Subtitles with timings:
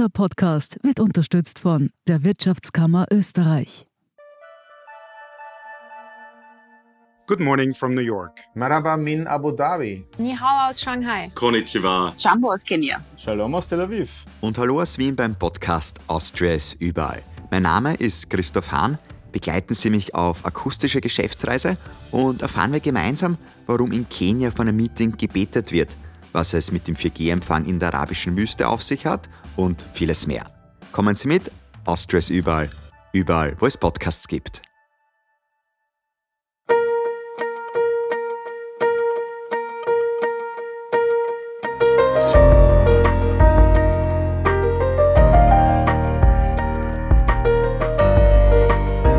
[0.00, 3.86] Dieser Podcast wird unterstützt von der Wirtschaftskammer Österreich.
[7.26, 8.40] Good morning from New York.
[8.54, 10.02] Marhaba min Abu Dhabi.
[10.16, 11.30] Ni hao aus Shanghai.
[11.34, 12.14] Konnichiwa.
[12.16, 13.04] Jambo aus Kenia.
[13.18, 14.24] Shalom aus Tel Aviv.
[14.40, 17.22] Und hallo aus Wien beim Podcast Austria ist überall.
[17.50, 18.98] Mein Name ist Christoph Hahn.
[19.32, 21.74] Begleiten Sie mich auf akustische Geschäftsreise
[22.10, 23.36] und erfahren wir gemeinsam,
[23.66, 25.94] warum in Kenia von einem Meeting gebetet wird,
[26.32, 30.46] was es mit dem 4G-Empfang in der arabischen Wüste auf sich hat und vieles mehr.
[30.92, 31.50] Kommen Sie mit,
[31.84, 32.70] Austria ist überall,
[33.12, 34.62] überall, wo es Podcasts gibt.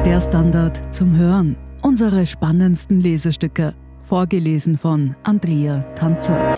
[0.05, 1.55] Der Standard zum Hören.
[1.82, 3.74] Unsere spannendsten Lesestücke.
[4.04, 6.55] Vorgelesen von Andrea Tanzer.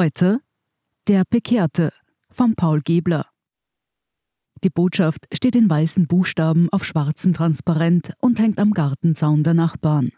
[0.00, 0.40] Heute
[1.08, 1.92] Der Bekehrte
[2.30, 3.26] von Paul Gebler.
[4.62, 10.12] Die Botschaft steht in weißen Buchstaben auf schwarzen Transparent und hängt am Gartenzaun der Nachbarn.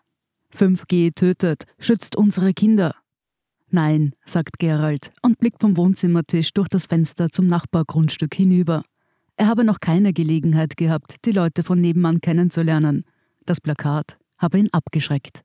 [0.55, 2.95] 5G tötet, schützt unsere Kinder.
[3.71, 8.85] Nein, sagt Gerald und blickt vom Wohnzimmertisch durch das Fenster zum Nachbargrundstück hinüber.
[9.37, 13.07] Er habe noch keine Gelegenheit gehabt, die Leute von nebenan kennenzulernen.
[13.47, 15.41] Das Plakat habe ihn abgeschreckt.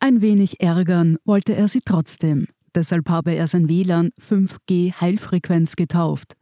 [0.00, 2.46] Ein wenig ärgern wollte er sie trotzdem.
[2.78, 6.36] Deshalb habe er sein WLAN 5G Heilfrequenz getauft.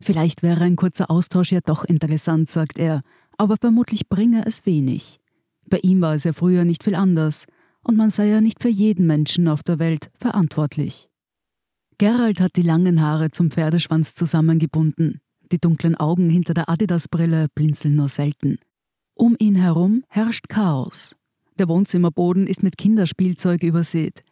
[0.00, 3.02] Vielleicht wäre ein kurzer Austausch ja doch interessant, sagt er,
[3.36, 5.20] aber vermutlich bringe es wenig.
[5.68, 7.44] Bei ihm war es ja früher nicht viel anders,
[7.82, 11.10] und man sei ja nicht für jeden Menschen auf der Welt verantwortlich.
[11.98, 15.20] Gerald hat die langen Haare zum Pferdeschwanz zusammengebunden.
[15.52, 18.56] Die dunklen Augen hinter der Adidas-Brille blinzeln nur selten.
[19.12, 21.14] Um ihn herum herrscht Chaos.
[21.58, 24.24] Der Wohnzimmerboden ist mit Kinderspielzeug übersät.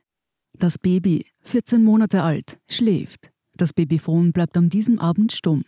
[0.58, 3.32] Das Baby, 14 Monate alt, schläft.
[3.56, 5.64] Das Babyphon bleibt an diesem Abend stumm.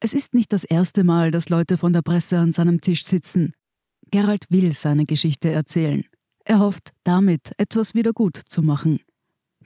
[0.00, 3.54] Es ist nicht das erste Mal, dass Leute von der Presse an seinem Tisch sitzen.
[4.10, 6.04] Gerald will seine Geschichte erzählen.
[6.44, 9.00] Er hofft, damit etwas wieder gut zu machen.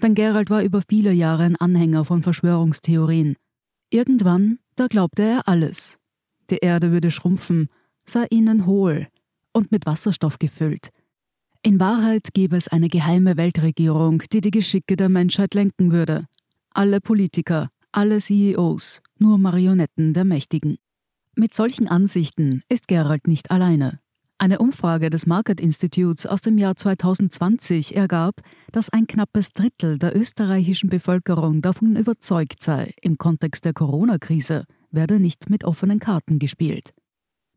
[0.03, 3.37] Denn Gerald war über viele Jahre ein Anhänger von Verschwörungstheorien.
[3.91, 5.99] Irgendwann, da glaubte er alles.
[6.49, 7.69] Die Erde würde schrumpfen,
[8.07, 9.09] sei ihnen hohl
[9.53, 10.91] und mit Wasserstoff gefüllt.
[11.63, 16.25] In Wahrheit gäbe es eine geheime Weltregierung, die die Geschicke der Menschheit lenken würde.
[16.73, 20.79] Alle Politiker, alle CEOs, nur Marionetten der Mächtigen.
[21.37, 24.01] Mit solchen Ansichten ist Gerald nicht alleine.
[24.39, 28.37] Eine Umfrage des Market Institutes aus dem Jahr 2020 ergab,
[28.73, 35.21] dass ein knappes Drittel der österreichischen Bevölkerung davon überzeugt sei, im Kontext der Corona-Krise werde
[35.21, 36.95] nicht mit offenen Karten gespielt.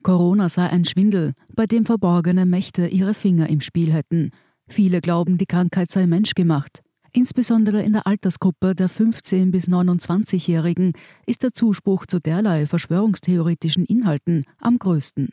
[0.03, 4.31] Corona sei ein Schwindel, bei dem verborgene Mächte ihre Finger im Spiel hätten.
[4.67, 6.81] Viele glauben, die Krankheit sei menschgemacht.
[7.11, 10.93] Insbesondere in der Altersgruppe der 15- bis 29-Jährigen
[11.25, 15.29] ist der Zuspruch zu derlei verschwörungstheoretischen Inhalten am größten.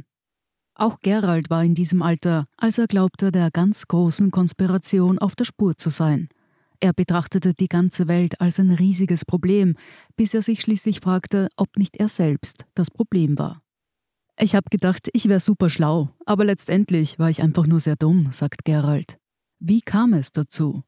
[0.74, 5.44] Auch Gerald war in diesem Alter, als er glaubte, der ganz großen Konspiration auf der
[5.44, 6.28] Spur zu sein.
[6.80, 9.74] Er betrachtete die ganze Welt als ein riesiges Problem,
[10.16, 13.62] bis er sich schließlich fragte, ob nicht er selbst das Problem war.
[14.42, 18.28] Ich habe gedacht, ich wäre super schlau, aber letztendlich war ich einfach nur sehr dumm,
[18.32, 19.18] sagt Gerald.
[19.58, 20.82] Wie kam es dazu?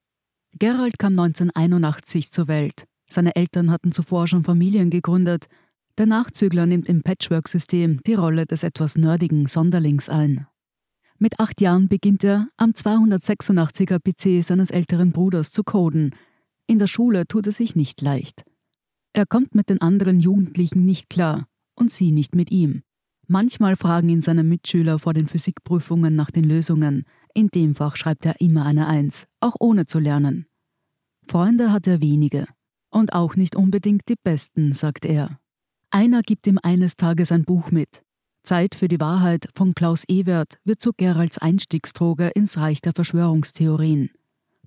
[0.58, 2.86] Gerald kam 1981 zur Welt.
[3.10, 5.48] Seine Eltern hatten zuvor schon Familien gegründet.
[5.98, 10.46] Der Nachzügler nimmt im Patchwork-System die Rolle des etwas nerdigen Sonderlings ein.
[11.18, 16.14] Mit acht Jahren beginnt er, am 286er PC seines älteren Bruders zu coden.
[16.66, 18.44] In der Schule tut es sich nicht leicht.
[19.12, 22.82] Er kommt mit den anderen Jugendlichen nicht klar und sie nicht mit ihm.
[23.28, 27.04] Manchmal fragen ihn seine Mitschüler vor den Physikprüfungen nach den Lösungen.
[27.34, 30.46] In dem Fach schreibt er immer eine Eins, auch ohne zu lernen.
[31.28, 32.46] Freunde hat er wenige.
[32.90, 35.38] Und auch nicht unbedingt die besten, sagt er.
[35.90, 38.02] Einer gibt ihm eines Tages ein Buch mit.
[38.44, 44.10] Zeit für die Wahrheit von Klaus Ewert wird zu Geralds Einstiegsdroge ins Reich der Verschwörungstheorien.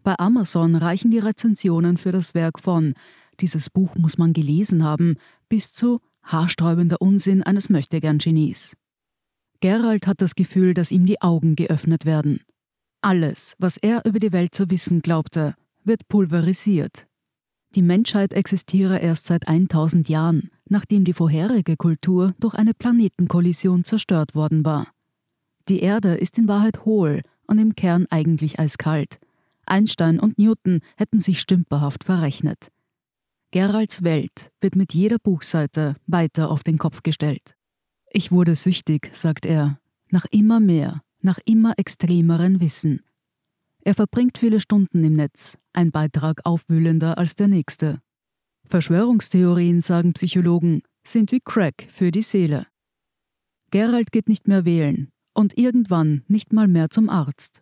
[0.02, 2.94] Bei Amazon reichen die Rezensionen für das Werk von
[3.42, 5.18] Dieses Buch muss man gelesen haben
[5.50, 8.76] bis zu haarsträubender Unsinn eines Möchtegern-Genies.
[9.62, 12.42] Gerald hat das Gefühl, dass ihm die Augen geöffnet werden.
[13.02, 17.08] Alles, was er über die Welt zu wissen glaubte, wird pulverisiert.
[17.76, 24.34] Die Menschheit existiere erst seit 1000 Jahren, nachdem die vorherige Kultur durch eine Planetenkollision zerstört
[24.34, 24.88] worden war.
[25.68, 29.20] Die Erde ist in Wahrheit hohl und im Kern eigentlich eiskalt.
[29.66, 32.72] Einstein und Newton hätten sich stümperhaft verrechnet.
[33.56, 37.56] Geralds Welt wird mit jeder Buchseite weiter auf den Kopf gestellt.
[38.10, 39.80] Ich wurde süchtig, sagt er,
[40.10, 43.06] nach immer mehr, nach immer extremeren Wissen.
[43.86, 48.02] Er verbringt viele Stunden im Netz, ein Beitrag aufwühlender als der nächste.
[48.68, 52.68] Verschwörungstheorien, sagen Psychologen, sind wie Crack für die Seele.
[53.72, 57.62] Gerald geht nicht mehr wählen und irgendwann nicht mal mehr zum Arzt.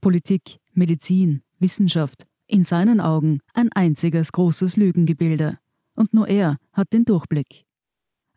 [0.00, 5.58] Politik, Medizin, Wissenschaft, in seinen Augen ein einziges großes Lügengebilde.
[5.94, 7.64] Und nur er hat den Durchblick.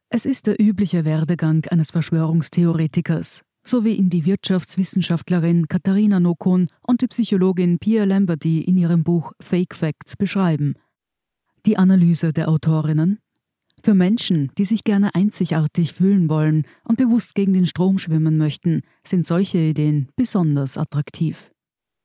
[0.09, 7.01] Es ist der übliche Werdegang eines Verschwörungstheoretikers, so wie ihn die Wirtschaftswissenschaftlerin Katharina Nokon und
[7.01, 10.75] die Psychologin Pia Lamberty in ihrem Buch Fake Facts beschreiben.
[11.65, 13.19] Die Analyse der Autorinnen
[13.83, 18.81] für Menschen, die sich gerne einzigartig fühlen wollen und bewusst gegen den Strom schwimmen möchten,
[19.05, 21.50] sind solche Ideen besonders attraktiv.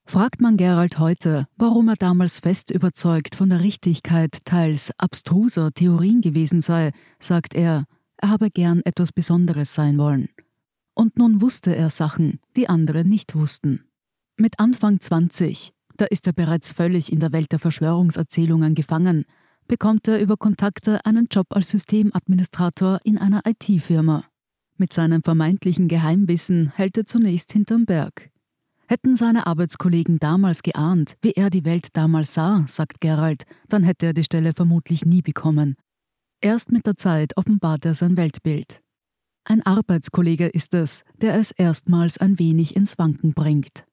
[0.09, 6.21] Fragt man Gerald heute, warum er damals fest überzeugt von der Richtigkeit teils abstruser Theorien
[6.21, 7.87] gewesen sei, sagt er,
[8.17, 10.29] er habe gern etwas Besonderes sein wollen.
[10.95, 13.85] Und nun wusste er Sachen, die andere nicht wussten.
[14.37, 19.25] Mit Anfang 20, da ist er bereits völlig in der Welt der Verschwörungserzählungen gefangen,
[19.67, 24.25] bekommt er über Kontakte einen Job als Systemadministrator in einer IT-Firma.
[24.77, 28.31] Mit seinem vermeintlichen Geheimwissen hält er zunächst hinterm Berg.
[28.89, 34.07] Hätten seine Arbeitskollegen damals geahnt, wie er die Welt damals sah, sagt Gerald, dann hätte
[34.07, 35.75] er die Stelle vermutlich nie bekommen.
[36.41, 38.83] Erst mit der Zeit offenbart er sein Weltbild.
[39.43, 43.85] Ein Arbeitskollege ist es, der es erstmals ein wenig ins Wanken bringt.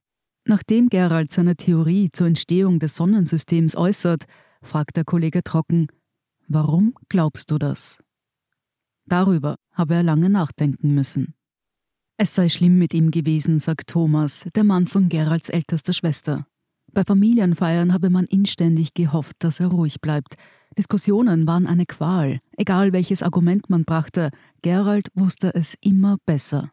[0.46, 4.26] Nachdem Gerald seine Theorie zur Entstehung des Sonnensystems äußert,
[4.62, 5.88] fragt der Kollege trocken,
[6.48, 8.00] warum glaubst du das?
[9.06, 11.34] Darüber habe er lange nachdenken müssen.
[12.18, 16.46] Es sei schlimm mit ihm gewesen, sagt Thomas, der Mann von Geralds ältester Schwester.
[16.92, 20.36] Bei Familienfeiern habe man inständig gehofft, dass er ruhig bleibt.
[20.78, 22.40] Diskussionen waren eine Qual.
[22.56, 24.30] Egal welches Argument man brachte,
[24.62, 26.72] Gerald wusste es immer besser.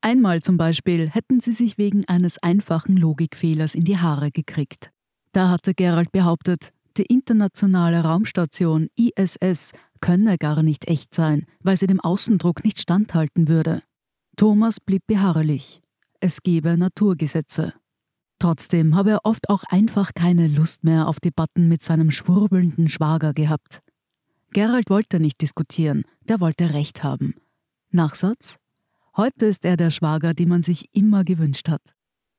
[0.00, 4.90] Einmal zum Beispiel hätten sie sich wegen eines einfachen Logikfehlers in die Haare gekriegt.
[5.32, 11.86] Da hatte Gerald behauptet, die internationale Raumstation ISS könne gar nicht echt sein, weil sie
[11.86, 13.82] dem Außendruck nicht standhalten würde.
[14.40, 15.82] Thomas blieb beharrlich.
[16.18, 17.74] Es gebe Naturgesetze.
[18.38, 23.34] Trotzdem habe er oft auch einfach keine Lust mehr auf Debatten mit seinem schwurbelnden Schwager
[23.34, 23.82] gehabt.
[24.54, 27.34] Gerald wollte nicht diskutieren, der wollte Recht haben.
[27.90, 28.56] Nachsatz?
[29.14, 31.82] Heute ist er der Schwager, den man sich immer gewünscht hat.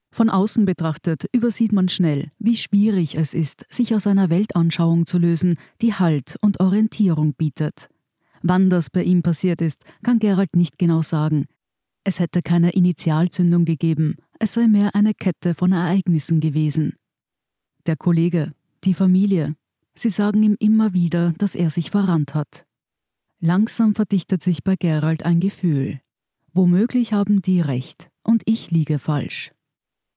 [0.10, 5.20] Von außen betrachtet übersieht man schnell, wie schwierig es ist, sich aus einer Weltanschauung zu
[5.20, 7.90] lösen, die Halt und Orientierung bietet.
[8.42, 11.46] Wann das bei ihm passiert ist, kann Gerald nicht genau sagen.
[12.04, 16.96] Es hätte keine Initialzündung gegeben, es sei mehr eine Kette von Ereignissen gewesen.
[17.86, 18.54] Der Kollege,
[18.84, 19.56] die Familie,
[19.94, 22.66] sie sagen ihm immer wieder, dass er sich verrannt hat.
[23.40, 26.00] Langsam verdichtet sich bei Gerald ein Gefühl.
[26.54, 29.52] Womöglich haben die recht und ich liege falsch.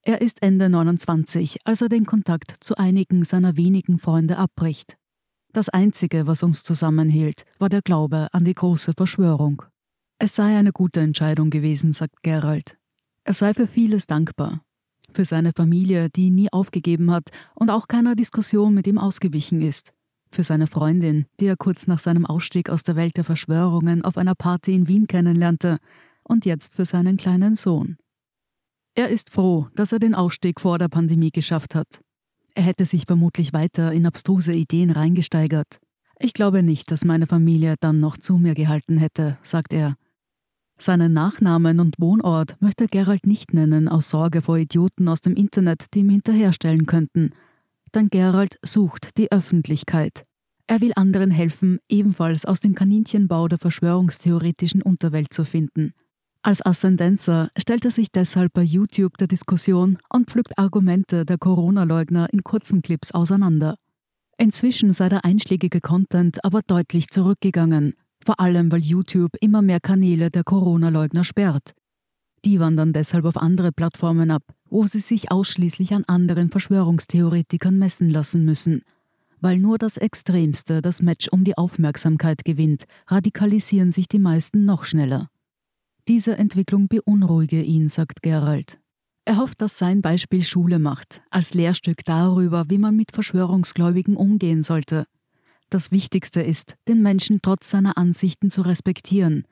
[0.03, 4.97] Er ist Ende 29, als er den Kontakt zu einigen seiner wenigen Freunde abbricht.
[5.53, 9.63] Das Einzige, was uns zusammenhielt, war der Glaube an die große Verschwörung.
[10.17, 12.77] Es sei eine gute Entscheidung gewesen, sagt Gerald.
[13.25, 14.61] Er sei für vieles dankbar.
[15.13, 19.61] Für seine Familie, die ihn nie aufgegeben hat und auch keiner Diskussion mit ihm ausgewichen
[19.61, 19.93] ist.
[20.31, 24.17] Für seine Freundin, die er kurz nach seinem Ausstieg aus der Welt der Verschwörungen auf
[24.17, 25.79] einer Party in Wien kennenlernte.
[26.23, 27.97] Und jetzt für seinen kleinen Sohn.
[28.95, 32.01] Er ist froh, dass er den Ausstieg vor der Pandemie geschafft hat.
[32.53, 35.79] Er hätte sich vermutlich weiter in abstruse Ideen reingesteigert.
[36.19, 39.97] Ich glaube nicht, dass meine Familie dann noch zu mir gehalten hätte, sagt er.
[40.77, 45.93] Seinen Nachnamen und Wohnort möchte Gerald nicht nennen, aus Sorge vor Idioten aus dem Internet,
[45.93, 47.31] die ihm hinterherstellen könnten.
[47.93, 50.23] Denn Gerald sucht die Öffentlichkeit.
[50.67, 55.93] Er will anderen helfen, ebenfalls aus dem Kaninchenbau der verschwörungstheoretischen Unterwelt zu finden.
[56.41, 62.31] Als Ascendenzer stellt er sich deshalb bei YouTube der Diskussion und pflückt Argumente der Corona-Leugner
[62.31, 63.77] in kurzen Clips auseinander.
[64.37, 67.93] Inzwischen sei der einschlägige Content aber deutlich zurückgegangen,
[68.25, 71.73] vor allem weil YouTube immer mehr Kanäle der Corona-Leugner sperrt.
[72.43, 78.09] Die wandern deshalb auf andere Plattformen ab, wo sie sich ausschließlich an anderen Verschwörungstheoretikern messen
[78.09, 78.81] lassen müssen.
[79.41, 84.83] Weil nur das Extremste das Match um die Aufmerksamkeit gewinnt, radikalisieren sich die meisten noch
[84.83, 85.29] schneller.
[86.07, 88.79] Diese Entwicklung beunruhige ihn, sagt Gerald.
[89.25, 94.61] Er hofft, dass sein Beispiel Schule macht, als Lehrstück darüber, wie man mit Verschwörungsgläubigen umgehen
[94.61, 95.07] sollte.
[95.75, 99.43] Das Wichtigste ist, den Menschen trotz seiner Ansichten zu respektieren,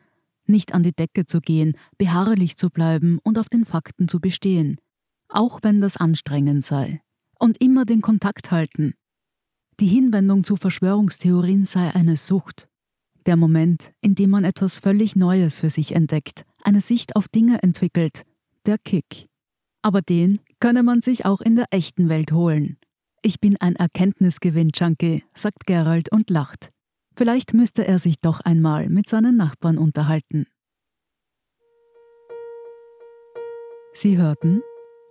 [0.45, 4.77] nicht an die Decke zu gehen, beharrlich zu bleiben und auf den Fakten zu bestehen,
[5.27, 7.01] auch wenn das anstrengend sei.
[7.37, 8.93] Und immer den Kontakt halten.
[9.81, 12.69] Die Hinwendung zu Verschwörungstheorien sei eine Sucht.
[13.25, 17.61] Der Moment, in dem man etwas völlig Neues für sich entdeckt, eine Sicht auf Dinge
[17.61, 18.23] entwickelt,
[18.65, 19.27] der Kick.
[19.81, 22.77] Aber den könne man sich auch in der echten Welt holen.
[23.25, 26.71] Ich bin ein Erkenntnisgewinn-Junkie, sagt Gerald und lacht.
[27.15, 30.45] Vielleicht müsste er sich doch einmal mit seinen Nachbarn unterhalten.
[33.93, 34.61] Sie hörten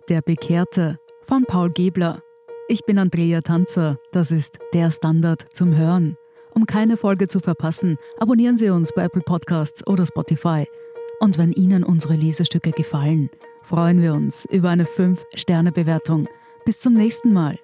[0.09, 2.21] Der Bekehrte von Paul Gebler.
[2.67, 6.15] Ich bin Andrea Tanzer, das ist der Standard zum Hören.
[6.53, 10.67] Um keine Folge zu verpassen, abonnieren Sie uns bei Apple Podcasts oder Spotify.
[11.19, 13.31] Und wenn Ihnen unsere Lesestücke gefallen,
[13.63, 16.27] freuen wir uns über eine 5-Sterne-Bewertung.
[16.63, 17.57] Bis zum nächsten Mal.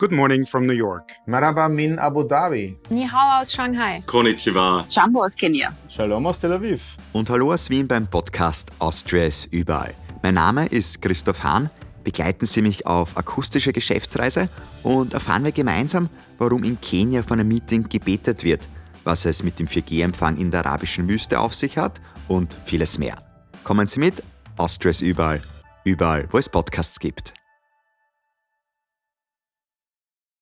[0.00, 1.12] Good morning from New York.
[1.26, 2.74] Maraba min Abu Dhabi.
[2.90, 4.02] Ni hao aus Shanghai.
[4.06, 4.86] Konnichiwa.
[4.88, 5.74] Jumbo aus Kenia.
[5.88, 6.96] Shalom aus Tel Aviv.
[7.12, 9.92] Und hallo aus Wien beim Podcast Austria ist überall.
[10.22, 11.68] Mein Name ist Christoph Hahn.
[12.04, 14.46] Begleiten Sie mich auf akustische Geschäftsreise
[14.82, 18.68] und erfahren wir gemeinsam, warum in Kenia von einem Meeting gebetet wird,
[19.04, 23.18] was es mit dem 4G-Empfang in der arabischen Wüste auf sich hat und vieles mehr.
[23.64, 24.22] Kommen Sie mit,
[24.56, 25.42] Austria ist überall,
[25.84, 27.34] überall, wo es Podcasts gibt.